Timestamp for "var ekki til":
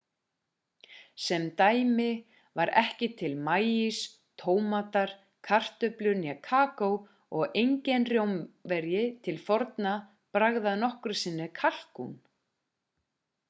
2.59-3.33